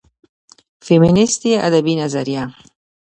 فيمينستى 0.81 1.59
ادبى 1.67 1.95
نظريه 2.05 2.55